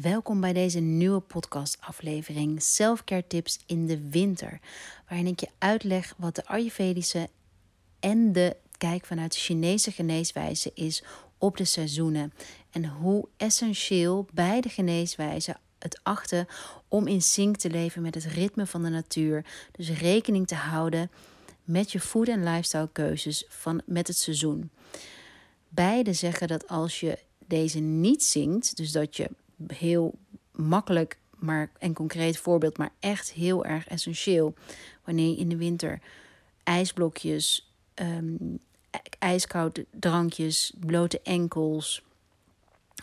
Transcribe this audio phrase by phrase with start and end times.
[0.00, 4.60] Welkom bij deze nieuwe podcastaflevering Selfcare Tips in de winter,
[5.08, 7.28] waarin ik je uitleg wat de Ayurvedische
[8.00, 11.04] en de kijk vanuit de Chinese geneeswijze is
[11.38, 12.32] op de seizoenen
[12.70, 16.46] en hoe essentieel beide geneeswijzen het achten
[16.88, 21.10] om in sync te leven met het ritme van de natuur, dus rekening te houden
[21.64, 24.70] met je food- en lifestyle keuzes van, met het seizoen.
[25.68, 29.30] Beide zeggen dat als je deze niet zingt, dus dat je
[29.66, 30.14] heel
[30.52, 34.54] makkelijk, maar en concreet voorbeeld, maar echt heel erg essentieel.
[35.04, 36.00] Wanneer je in de winter
[36.62, 38.58] ijsblokjes, um,
[39.90, 42.02] drankjes, blote enkels,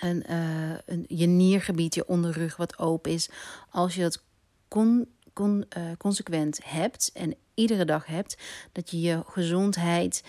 [0.02, 3.30] een, uh, een, je niergebied, je onderrug wat open is.
[3.70, 4.24] Als je dat
[4.68, 8.38] con, con, uh, consequent hebt en iedere dag hebt,
[8.72, 10.24] dat je je gezondheid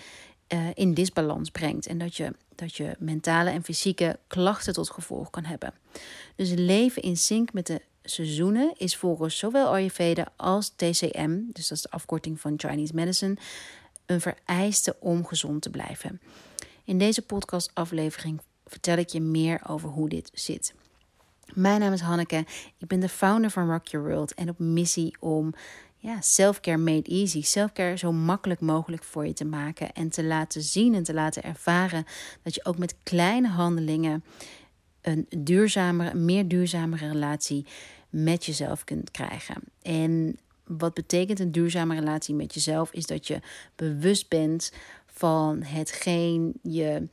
[0.47, 1.87] uh, in disbalans brengt.
[1.87, 5.73] En dat je, dat je mentale en fysieke klachten tot gevolg kan hebben.
[6.35, 11.77] Dus leven in sync met de seizoenen is volgens zowel Ayurveda als TCM, dus dat
[11.77, 13.37] is de afkorting van Chinese Medicine,
[14.05, 16.21] een vereiste om gezond te blijven.
[16.83, 20.73] In deze podcastaflevering vertel ik je meer over hoe dit zit.
[21.53, 22.45] Mijn naam is Hanneke,
[22.77, 25.53] ik ben de founder van Rock Your World en op missie om
[26.03, 27.41] ja, self-care made easy.
[27.41, 31.43] Self-care zo makkelijk mogelijk voor je te maken en te laten zien en te laten
[31.43, 32.05] ervaren
[32.41, 34.23] dat je ook met kleine handelingen
[35.01, 37.65] een duurzamere, meer duurzamere relatie
[38.09, 39.55] met jezelf kunt krijgen.
[39.81, 42.91] En wat betekent een duurzame relatie met jezelf?
[42.91, 43.39] Is dat je
[43.75, 44.71] bewust bent
[45.05, 47.07] van hetgeen je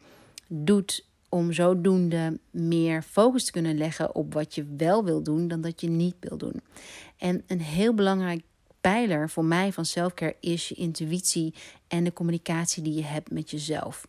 [0.47, 5.61] doet om zodoende meer focus te kunnen leggen op wat je wel wil doen dan
[5.61, 6.61] dat je niet wil doen.
[7.19, 8.43] En een heel belangrijk
[8.81, 11.55] pijler voor mij van selfcare is je intuïtie
[11.89, 14.07] en de communicatie die je hebt met jezelf.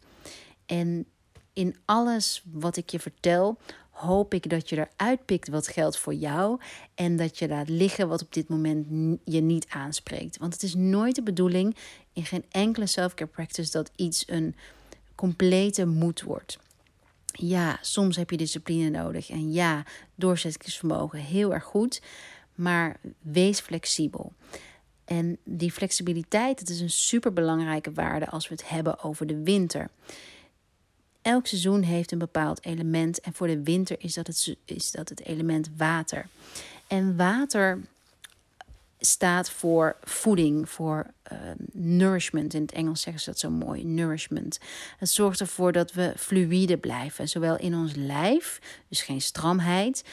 [0.65, 1.05] En
[1.53, 3.57] in alles wat ik je vertel,
[3.89, 6.59] hoop ik dat je eruit pikt wat geldt voor jou
[6.95, 8.87] en dat je laat liggen wat op dit moment
[9.25, 10.37] je niet aanspreekt.
[10.37, 11.75] Want het is nooit de bedoeling
[12.13, 14.55] in geen enkele selfcare practice dat iets een
[15.15, 16.59] complete moed wordt.
[17.25, 19.85] Ja, soms heb je discipline nodig en ja,
[20.15, 22.01] doorzettingsvermogen heel erg goed,
[22.55, 24.33] maar wees flexibel.
[25.11, 29.89] En die flexibiliteit, dat is een superbelangrijke waarde als we het hebben over de winter.
[31.21, 35.09] Elk seizoen heeft een bepaald element en voor de winter is dat het, is dat
[35.09, 36.27] het element water.
[36.87, 37.79] En water
[38.99, 41.39] staat voor voeding, voor uh,
[41.71, 42.53] nourishment.
[42.53, 44.59] In het Engels zeggen ze dat zo mooi, nourishment.
[44.97, 50.03] Het zorgt ervoor dat we fluïde blijven, zowel in ons lijf, dus geen stramheid,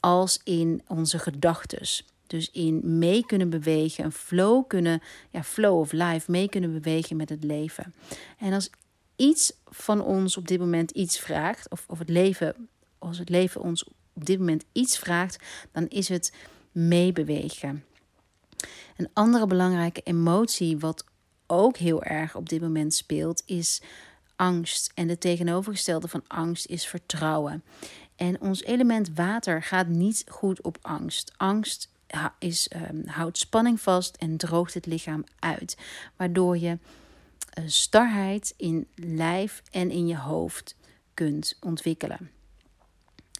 [0.00, 2.04] als in onze gedachtes.
[2.26, 7.16] Dus in mee kunnen bewegen, een flow kunnen, ja, flow of life, mee kunnen bewegen
[7.16, 7.94] met het leven.
[8.38, 8.70] En als
[9.16, 13.60] iets van ons op dit moment iets vraagt, of, of het leven, als het leven
[13.60, 16.32] ons op dit moment iets vraagt, dan is het
[16.72, 17.84] meebewegen.
[18.96, 21.04] Een andere belangrijke emotie, wat
[21.46, 23.82] ook heel erg op dit moment speelt, is
[24.36, 24.92] angst.
[24.94, 27.64] En de tegenovergestelde van angst is vertrouwen.
[28.16, 31.32] En ons element water gaat niet goed op angst.
[31.36, 31.88] Angst
[32.38, 35.76] is, um, houdt spanning vast en droogt het lichaam uit.
[36.16, 36.78] Waardoor je
[37.58, 40.76] uh, starheid in lijf en in je hoofd
[41.14, 42.30] kunt ontwikkelen.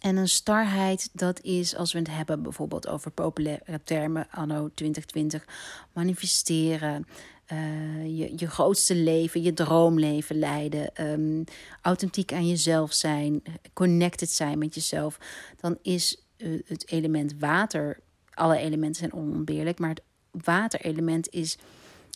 [0.01, 5.45] En een starheid, dat is als we het hebben bijvoorbeeld over populaire termen anno 2020,
[5.93, 7.07] manifesteren,
[7.53, 11.43] uh, je, je grootste leven, je droomleven leiden, um,
[11.81, 15.17] authentiek aan jezelf zijn, connected zijn met jezelf,
[15.59, 16.21] dan is
[16.65, 17.99] het element water
[18.37, 21.57] alle elementen zijn onontbeerlijk, maar het waterelement is,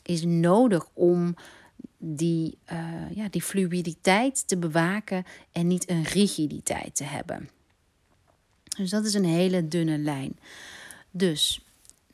[0.04, 1.36] is nodig om
[1.98, 7.50] die, uh, ja, die fluiditeit te bewaken en niet een rigiditeit te hebben.
[8.78, 10.40] Dus dat is een hele dunne lijn.
[11.12, 11.66] Dus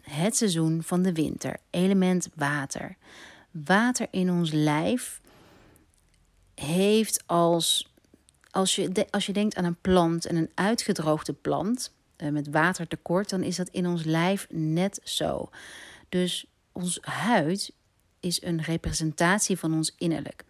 [0.02, 2.96] het seizoen van de winter, element water.
[3.52, 5.22] Water in ons lijf
[6.56, 7.94] heeft als,
[8.52, 11.94] als je, als je denkt aan een plant en een uitgedroogde plant,
[12.32, 15.50] met watertekort, dan is dat in ons lijf net zo.
[16.10, 17.72] Dus ons huid
[18.20, 20.44] is een representatie van ons innerlijk.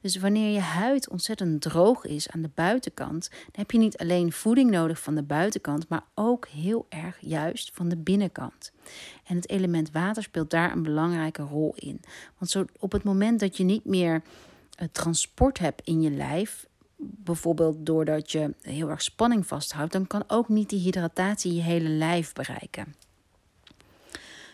[0.00, 4.32] Dus wanneer je huid ontzettend droog is aan de buitenkant, dan heb je niet alleen
[4.32, 8.72] voeding nodig van de buitenkant, maar ook heel erg juist van de binnenkant.
[9.26, 12.00] En het element water speelt daar een belangrijke rol in.
[12.38, 14.22] Want zo op het moment dat je niet meer
[14.74, 16.66] het transport hebt in je lijf,
[16.96, 21.88] bijvoorbeeld doordat je heel erg spanning vasthoudt, dan kan ook niet die hydratatie je hele
[21.88, 22.94] lijf bereiken.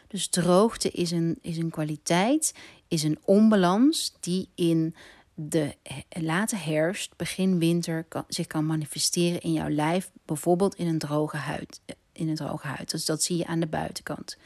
[0.07, 2.55] Dus droogte is een, is een kwaliteit,
[2.89, 4.95] is een onbalans die in
[5.35, 5.75] de
[6.09, 11.81] late herfst, begin winter zich kan manifesteren in jouw lijf, bijvoorbeeld in een droge huid.
[12.13, 12.91] In een droge huid.
[12.91, 14.37] Dus dat zie je aan de buitenkant.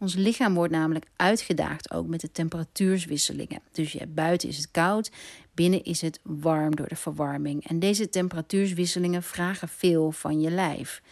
[0.00, 3.60] Ons lichaam wordt namelijk uitgedaagd ook met de temperatuurswisselingen.
[3.72, 5.10] Dus ja, buiten is het koud,
[5.54, 7.66] binnen is het warm door de verwarming.
[7.66, 11.02] En deze temperatuurswisselingen vragen veel van je lijf.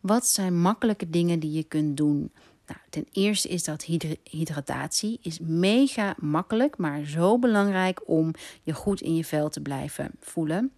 [0.00, 2.32] Wat zijn makkelijke dingen die je kunt doen?
[2.66, 3.86] Nou, ten eerste is dat
[4.22, 10.10] hydratatie is mega makkelijk, maar zo belangrijk om je goed in je vel te blijven
[10.20, 10.72] voelen.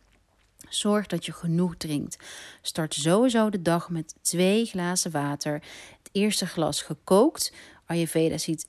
[0.68, 2.16] Zorg dat je genoeg drinkt.
[2.62, 5.52] Start sowieso de dag met twee glazen water.
[5.98, 7.52] Het eerste glas gekookt.
[7.86, 8.66] Ayurveda ziet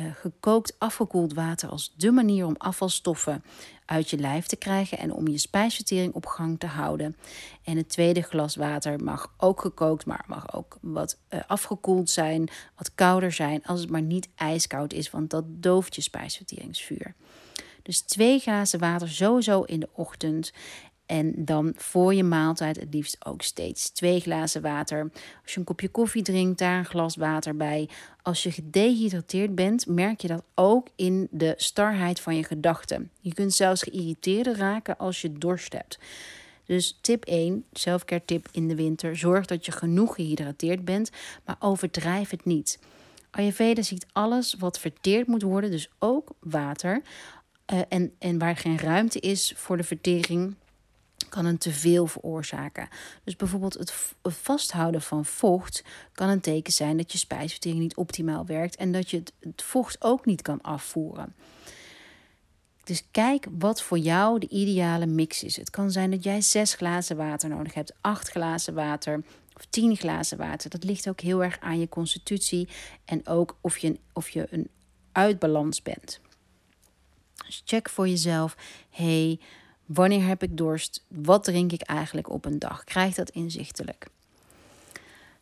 [0.00, 3.44] uh, gekookt afgekoeld water als de manier om afvalstoffen
[3.84, 7.16] uit je lijf te krijgen en om je spijsvertering op gang te houden.
[7.64, 12.48] En het tweede glas water mag ook gekookt, maar mag ook wat uh, afgekoeld zijn,
[12.76, 17.14] wat kouder zijn, als het maar niet ijskoud is, want dat dooft je spijsverteringsvuur.
[17.82, 20.52] Dus twee glazen water sowieso in de ochtend.
[21.06, 25.10] En dan voor je maaltijd het liefst ook steeds twee glazen water.
[25.42, 27.88] Als je een kopje koffie drinkt, daar een glas water bij.
[28.22, 33.10] Als je gedehydrateerd bent, merk je dat ook in de starheid van je gedachten.
[33.20, 35.98] Je kunt zelfs geïrriteerd raken als je dorst hebt.
[36.64, 39.16] Dus tip 1, selfcare tip in de winter.
[39.16, 41.10] Zorg dat je genoeg gehydrateerd bent,
[41.44, 42.78] maar overdrijf het niet.
[43.30, 47.02] Ayurveda ziet alles wat verteerd moet worden, dus ook water.
[47.72, 50.54] Uh, en, en waar geen ruimte is voor de vertering,
[51.28, 52.88] kan een teveel veroorzaken.
[53.24, 58.46] Dus bijvoorbeeld het, vasthouden van vocht kan een teken zijn dat je spijsvertering niet optimaal
[58.46, 61.34] werkt en dat je het, vocht ook niet kan afvoeren.
[62.84, 65.56] Dus kijk wat voor jou de ideale mix is.
[65.56, 69.22] Het kan zijn dat jij zes glazen water nodig hebt, acht glazen water
[69.56, 70.70] of tien glazen water.
[70.70, 72.68] Dat ligt ook heel erg aan je constitutie
[73.04, 74.68] en ook of je, of je een
[75.12, 76.20] uitbalans bent.
[77.46, 78.56] Dus check voor jezelf.
[78.90, 79.40] Hey,
[79.86, 81.04] Wanneer heb ik dorst?
[81.08, 82.84] Wat drink ik eigenlijk op een dag?
[82.84, 84.06] Krijg dat inzichtelijk.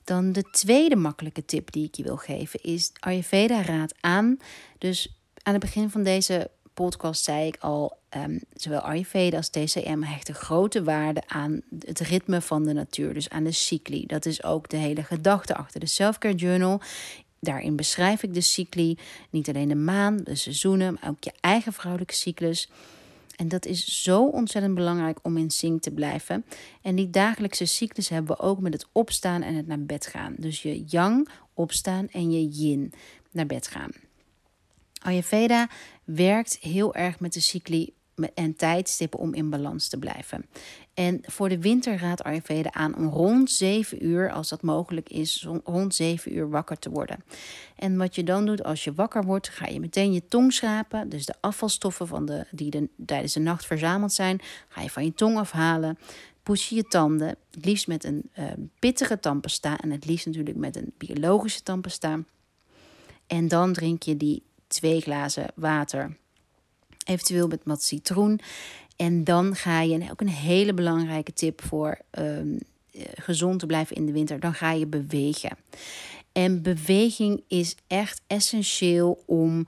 [0.04, 4.38] Dan de tweede makkelijke tip die ik je wil geven is Ayurveda raadt aan.
[4.78, 10.02] Dus aan het begin van deze podcast zei ik al, um, zowel Ayurveda als TCM
[10.02, 14.06] hechten grote waarde aan het ritme van de natuur, dus aan de cycli.
[14.06, 16.80] Dat is ook de hele gedachte achter de Selfcare Journal.
[17.40, 18.98] Daarin beschrijf ik de cycli,
[19.30, 22.68] niet alleen de maan, de seizoenen, maar ook je eigen vrouwelijke cyclus.
[23.36, 26.44] En dat is zo ontzettend belangrijk om in sync te blijven.
[26.82, 30.34] En die dagelijkse cyclus hebben we ook met het opstaan en het naar bed gaan.
[30.38, 32.92] Dus je yang opstaan en je yin
[33.30, 33.90] naar bed gaan.
[35.02, 35.68] Ayurveda
[36.04, 37.94] werkt heel erg met de cycli
[38.34, 40.46] en tijdstippen om in balans te blijven.
[40.94, 45.46] En voor de winter raadt Ayurveda aan om rond 7 uur, als dat mogelijk is,
[45.64, 47.24] rond 7 uur wakker te worden.
[47.76, 51.08] En wat je dan doet als je wakker wordt, ga je meteen je tong schrapen.
[51.08, 55.04] Dus de afvalstoffen van de, die de, tijdens de nacht verzameld zijn, ga je van
[55.04, 55.98] je tong afhalen.
[56.42, 58.44] Poets je je tanden, het liefst met een uh,
[58.78, 62.18] pittige tandpasta en het liefst natuurlijk met een biologische tandpasta.
[63.26, 66.16] En dan drink je die twee glazen water
[67.04, 68.40] Eventueel met wat citroen.
[68.96, 72.58] En dan ga je, en ook een hele belangrijke tip voor um,
[73.14, 75.56] gezond te blijven in de winter, dan ga je bewegen.
[76.32, 79.66] En beweging is echt essentieel om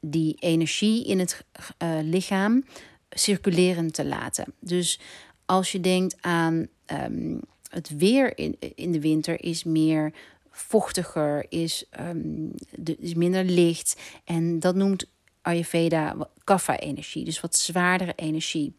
[0.00, 1.44] die energie in het
[1.82, 2.64] uh, lichaam
[3.10, 4.54] circulerend te laten.
[4.60, 5.00] Dus
[5.44, 7.40] als je denkt aan um,
[7.70, 10.12] het weer in, in de winter, is meer
[10.50, 14.00] vochtiger, is, um, de, is minder licht.
[14.24, 15.06] En dat noemt
[15.46, 18.74] Ayurveda kapha-energie, dus wat zwaardere energie.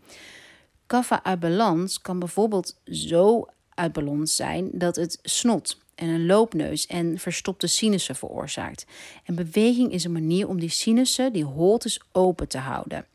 [0.86, 6.88] Kapha uit balans kan bijvoorbeeld zo uit balans zijn dat het snot en een loopneus
[6.88, 8.86] en verstopte sinussen veroorzaakt.
[9.24, 13.06] En beweging is een manier om die sinussen, die holtes, open te houden.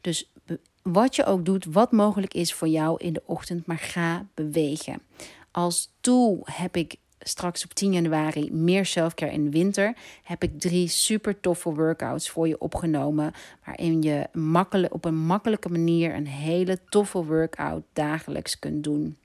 [0.00, 0.30] Dus
[0.82, 5.02] wat je ook doet, wat mogelijk is voor jou in de ochtend, maar ga bewegen.
[5.50, 10.60] Als tool heb ik straks op 10 januari meer selfcare in de winter, heb ik
[10.60, 13.32] drie super toffe workouts voor je opgenomen.
[13.64, 19.16] Waarin je makkelijk, op een makkelijke manier een hele toffe workout dagelijks kunt doen.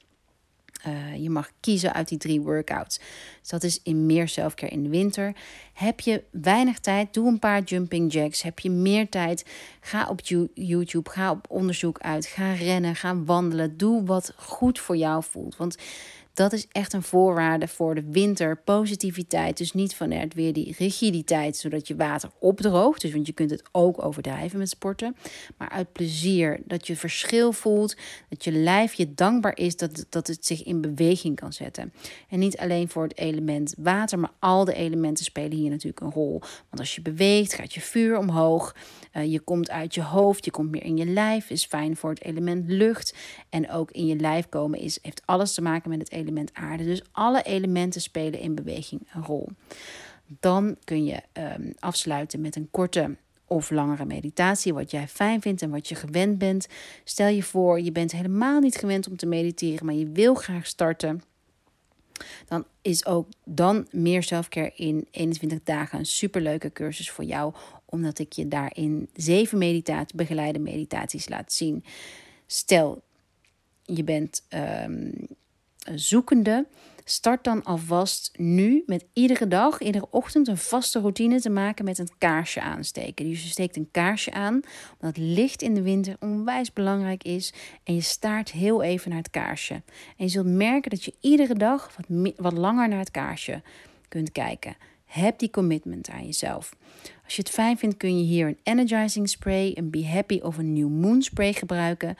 [0.87, 2.99] Uh, je mag kiezen uit die drie workouts.
[3.39, 5.35] Dus dat is in meer selfcare in de winter.
[5.73, 8.41] Heb je weinig tijd, doe een paar jumping jacks.
[8.41, 9.45] Heb je meer tijd,
[9.79, 10.19] ga op
[10.53, 13.77] YouTube, ga op onderzoek uit, ga rennen, ga wandelen.
[13.77, 15.55] Doe wat goed voor jou voelt.
[15.55, 15.77] Want
[16.33, 18.57] Dat is echt een voorwaarde voor de winter.
[18.57, 23.01] Positiviteit, dus niet vanuit weer die rigiditeit, zodat je water opdroogt.
[23.01, 25.15] Dus want je kunt het ook overdrijven met sporten.
[25.57, 27.95] Maar uit plezier, dat je verschil voelt,
[28.29, 31.93] dat je lijf je dankbaar is dat, dat het zich in beweging kan zetten.
[32.29, 36.11] En niet alleen voor het element water, maar al de elementen spelen hier natuurlijk een
[36.11, 36.39] rol.
[36.39, 38.75] Want als je beweegt, gaat je vuur omhoog.
[39.13, 41.49] Uh, je komt uit je hoofd, je komt meer in je lijf.
[41.49, 43.15] Is fijn voor het element lucht.
[43.49, 46.21] En ook in je lijf komen is, heeft alles te maken met het element
[46.53, 46.83] aarde.
[46.83, 49.49] Dus alle elementen spelen in beweging een rol.
[50.39, 53.15] Dan kun je um, afsluiten met een korte
[53.47, 56.67] of langere meditatie, wat jij fijn vindt en wat je gewend bent.
[57.03, 60.65] Stel je voor, je bent helemaal niet gewend om te mediteren, maar je wil graag
[60.65, 61.23] starten.
[62.47, 67.53] Dan is ook dan meer zelfcare in 21 dagen een superleuke cursus voor jou,
[67.85, 71.83] omdat ik je daarin zeven meditaties, begeleide meditaties laat zien.
[72.45, 73.01] Stel,
[73.83, 74.43] je bent
[74.85, 75.27] um,
[75.95, 76.65] zoekende
[77.05, 81.97] Start dan alvast nu met iedere dag, iedere ochtend een vaste routine te maken met
[81.97, 83.29] een kaarsje aansteken.
[83.29, 84.61] Dus je steekt een kaarsje aan,
[84.99, 87.53] omdat licht in de winter onwijs belangrijk is.
[87.83, 89.73] En je staart heel even naar het kaarsje.
[90.17, 93.61] En je zult merken dat je iedere dag wat, wat langer naar het kaarsje
[94.07, 94.75] kunt kijken.
[95.05, 96.75] Heb die commitment aan jezelf.
[97.23, 100.57] Als je het fijn vindt, kun je hier een energizing spray, een Be Happy of
[100.57, 102.17] een New Moon spray gebruiken.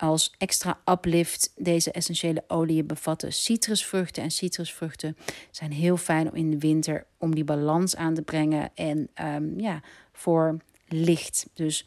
[0.00, 4.22] Als extra uplift, deze essentiële oliën bevatten citrusvruchten.
[4.22, 5.16] En citrusvruchten
[5.50, 8.70] zijn heel fijn om in de winter om die balans aan te brengen.
[8.74, 10.56] En um, ja, voor
[10.88, 11.46] licht.
[11.54, 11.86] Dus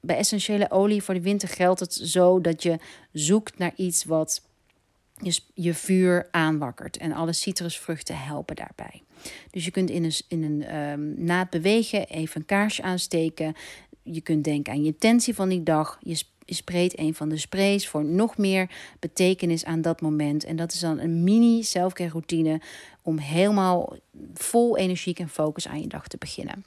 [0.00, 2.78] bij essentiële olie voor de winter geldt het zo dat je
[3.12, 4.42] zoekt naar iets wat
[5.20, 6.96] je, je vuur aanwakkert.
[6.96, 9.02] En alle citrusvruchten helpen daarbij.
[9.50, 10.76] Dus je kunt in een, in een
[11.28, 13.54] um, bewegen even een kaarsje aansteken.
[14.02, 15.98] Je kunt denken aan je intentie van die dag.
[16.00, 16.22] Je
[16.54, 20.44] spreekt een van de sprays voor nog meer betekenis aan dat moment.
[20.44, 22.60] En dat is dan een mini selfcare routine
[23.02, 23.96] om helemaal
[24.34, 26.64] vol energiek en focus aan je dag te beginnen.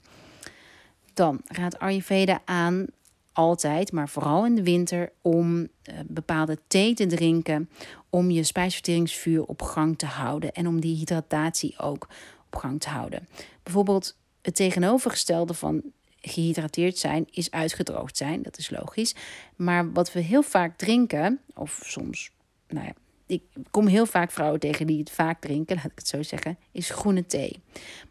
[1.14, 2.86] Dan raadt Ayurveda aan
[3.32, 5.66] altijd, maar vooral in de winter, om uh,
[6.06, 7.70] bepaalde thee te drinken.
[8.10, 12.08] Om je spijsverteringsvuur op gang te houden en om die hydratatie ook
[12.46, 13.28] op gang te houden.
[13.62, 15.82] Bijvoorbeeld het tegenovergestelde van
[16.22, 18.42] gehydrateerd zijn is uitgedroogd zijn.
[18.42, 19.14] Dat is logisch.
[19.56, 22.30] Maar wat we heel vaak drinken, of soms,
[22.68, 22.92] nou ja,
[23.26, 26.58] ik kom heel vaak vrouwen tegen die het vaak drinken, laat ik het zo zeggen,
[26.72, 27.62] is groene thee.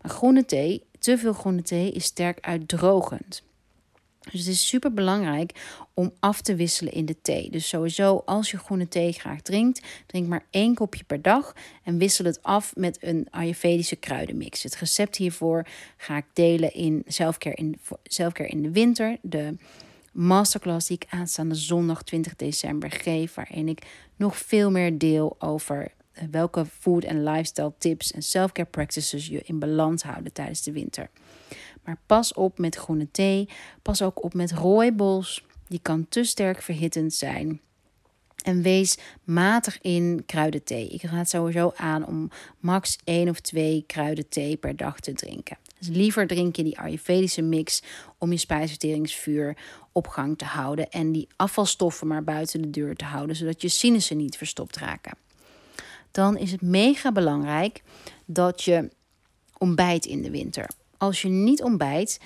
[0.02, 3.44] Maar groene thee, te veel groene thee, is sterk uitdrogend.
[4.30, 5.52] Dus het is super belangrijk
[5.94, 7.50] om af te wisselen in de thee.
[7.50, 11.98] Dus sowieso, als je groene thee graag drinkt, drink maar één kopje per dag en
[11.98, 14.64] wissel het af met een Ayurvedische kruidenmix.
[14.64, 19.58] Het recept hiervoor ga ik delen in Selfcare in, Selfcare in de Winter, de
[20.12, 23.86] masterclass die ik aanstaande zondag 20 december geef, waarin ik
[24.16, 29.42] nog veel meer deel over eh, welke food en lifestyle tips en selfcare practices je
[29.44, 31.10] in balans houden tijdens de winter.
[31.84, 33.50] Maar pas op met groene thee.
[33.82, 35.46] Pas ook op met rooibos.
[35.68, 37.62] Die kan te sterk verhittend zijn.
[38.44, 40.88] En wees matig in kruidenthee.
[40.88, 45.58] Ik raad sowieso aan om max 1 of 2 kruidenthee per dag te drinken.
[45.78, 47.84] Dus liever drink je die Ayurvedische mix
[48.18, 49.58] om je spijsverteringsvuur
[49.92, 53.70] op gang te houden en die afvalstoffen maar buiten de deur te houden, zodat je
[53.70, 55.18] sinussen niet verstopt raken.
[56.12, 57.84] Dan is het mega belangrijk
[58.26, 58.90] dat je
[59.58, 60.70] ontbijt in de winter
[61.02, 62.20] als je niet ontbijt,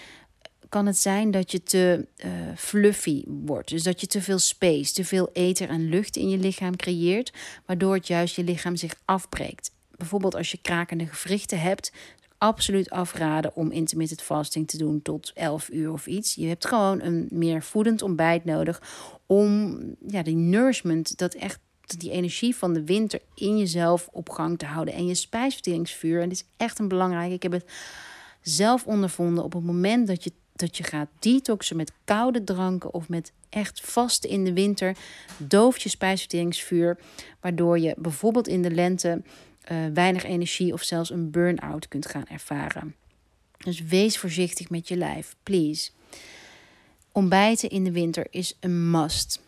[0.69, 3.69] kan het zijn dat je te uh, fluffy wordt.
[3.69, 7.33] Dus dat je te veel space, te veel ether en lucht in je lichaam creëert,
[7.65, 9.71] waardoor het juist je lichaam zich afbreekt.
[9.97, 11.91] Bijvoorbeeld als je krakende gewrichten hebt,
[12.37, 16.35] absoluut afraden om intermittent fasting te doen tot 11 uur of iets.
[16.35, 18.81] Je hebt gewoon een meer voedend ontbijt nodig
[19.25, 21.59] om ja, die nourishment, dat echt
[21.97, 24.93] die energie van de winter in jezelf op gang te houden.
[24.93, 27.33] En je spijsverteringsvuur, en dit is echt een belangrijke.
[27.33, 27.65] Ik heb het
[28.47, 33.09] zelf ondervonden op het moment dat je, dat je gaat detoxen met koude dranken of
[33.09, 34.97] met echt vast in de winter,
[35.37, 36.97] dooft je spijsverteringsvuur,
[37.39, 39.21] waardoor je bijvoorbeeld in de lente
[39.71, 42.95] uh, weinig energie of zelfs een burn-out kunt gaan ervaren.
[43.57, 45.91] Dus wees voorzichtig met je lijf, please.
[47.11, 49.41] Ontbijten in de winter is een must.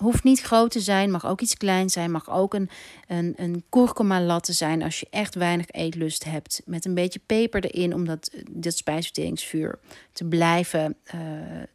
[0.00, 2.10] Hoeft niet groot te zijn, mag ook iets klein zijn.
[2.10, 2.70] Mag ook een,
[3.06, 6.62] een, een kurkuma latte zijn als je echt weinig eetlust hebt.
[6.64, 9.78] Met een beetje peper erin om dat, dat spijsverteringsvuur
[10.12, 11.20] te, blijven, uh,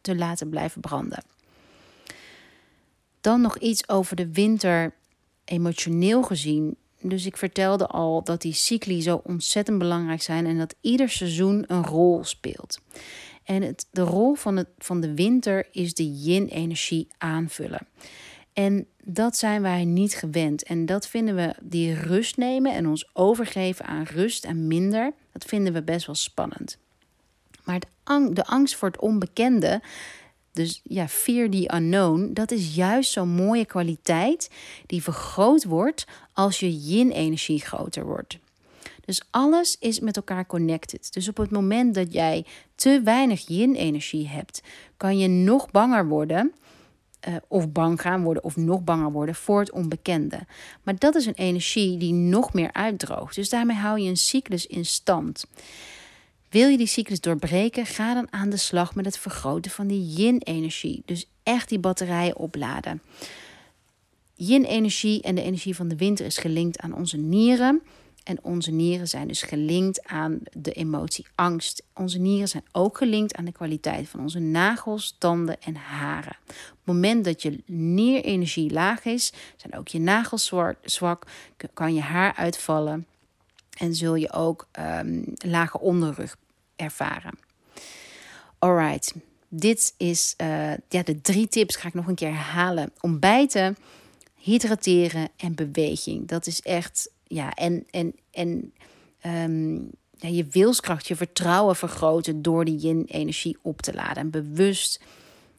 [0.02, 1.24] te laten blijven branden.
[3.22, 4.94] Dan nog iets over de winter
[5.46, 6.76] emotioneel gezien.
[7.02, 11.64] Dus ik vertelde al dat die cycli zo ontzettend belangrijk zijn en dat ieder seizoen
[11.68, 12.80] een rol speelt.
[13.50, 17.88] En het, de rol van, het, van de winter is de yin-energie aanvullen.
[18.54, 20.64] En dat zijn wij niet gewend.
[20.64, 25.44] En dat vinden we, die rust nemen en ons overgeven aan rust en minder, dat
[25.46, 26.78] vinden we best wel spannend.
[27.64, 27.80] Maar
[28.34, 29.82] de angst voor het onbekende,
[30.52, 34.50] dus ja, fear the unknown, dat is juist zo'n mooie kwaliteit
[34.86, 38.40] die vergroot wordt als je yin-energie groter wordt.
[39.10, 41.14] Dus alles is met elkaar connected.
[41.14, 44.62] Dus op het moment dat jij te weinig yin-energie hebt,
[44.98, 46.54] kan je nog banger worden.
[47.28, 50.40] Uh, of bang gaan worden of nog banger worden voor het onbekende.
[50.84, 53.36] Maar dat is een energie die nog meer uitdroogt.
[53.36, 55.46] Dus daarmee hou je een cyclus in stand.
[56.50, 60.14] Wil je die cyclus doorbreken, ga dan aan de slag met het vergroten van die
[60.14, 61.02] yin-energie.
[61.06, 63.02] Dus echt die batterijen opladen.
[64.34, 67.82] Yin-energie en de energie van de winter is gelinkt aan onze nieren.
[68.24, 71.84] En onze nieren zijn dus gelinkt aan de emotie angst.
[71.94, 76.38] Onze nieren zijn ook gelinkt aan de kwaliteit van onze nagels, tanden en haren.
[76.48, 81.26] Op het moment dat je nierenergie laag is, zijn ook je nagels zwak,
[81.74, 83.06] kan je haar uitvallen
[83.78, 86.38] en zul je ook um, lage onderrug
[86.76, 87.40] ervaren.
[88.60, 89.16] Alright,
[89.48, 92.92] dit is uh, ja, de drie tips, ga ik nog een keer herhalen.
[93.00, 93.78] Ontbijten,
[94.36, 96.28] hydrateren en beweging.
[96.28, 98.74] Dat is echt ja, en, en, en
[99.26, 104.18] um, ja, je wilskracht, je vertrouwen vergroten door die yin-energie op te laden.
[104.18, 105.02] En bewust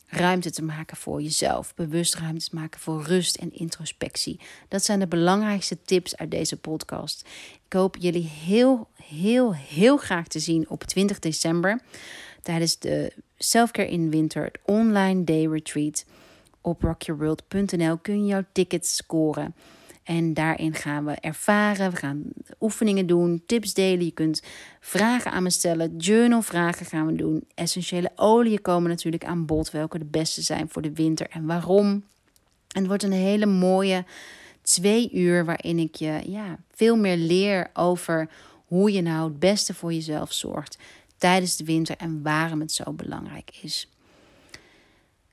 [0.07, 1.75] ruimte te maken voor jezelf.
[1.75, 4.41] Bewust ruimte te maken voor rust en introspectie.
[4.69, 7.29] Dat zijn de belangrijkste tips uit deze podcast.
[7.67, 11.81] Ik hoop jullie heel, heel, heel graag te zien op 20 december.
[12.43, 16.05] Tijdens de Selfcare in Winter, online day retreat.
[16.61, 19.55] Op rockyourworld.nl kun je jouw tickets scoren.
[20.03, 22.23] En daarin gaan we ervaren, we gaan
[22.61, 24.05] oefeningen doen, tips delen.
[24.05, 24.43] Je kunt
[24.81, 27.45] vragen aan me stellen, journalvragen gaan we doen.
[27.55, 31.87] Essentiële oliën komen natuurlijk aan bod, welke de beste zijn voor de winter en waarom.
[32.69, 34.05] En het wordt een hele mooie
[34.63, 38.29] twee uur waarin ik je ja, veel meer leer over
[38.67, 40.79] hoe je nou het beste voor jezelf zorgt
[41.17, 43.89] tijdens de winter en waarom het zo belangrijk is.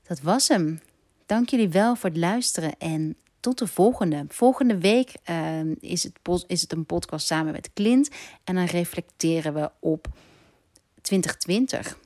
[0.06, 0.80] Dat was hem.
[1.26, 4.24] Dank jullie wel voor het luisteren en tot de volgende.
[4.28, 8.10] Volgende week ehm, is, het, is het een podcast samen met Clint.
[8.44, 10.08] En dan reflecteren we op
[11.00, 11.98] 2020.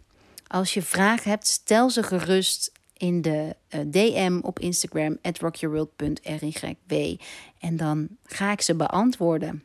[0.46, 7.16] Als je vragen hebt, stel ze gerust in de eh, DM op Instagram, at rockyourworld.ryw.
[7.58, 9.62] En dan ga ik ze beantwoorden.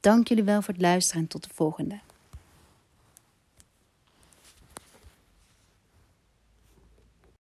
[0.00, 2.00] Dank jullie wel voor het luisteren en tot de volgende.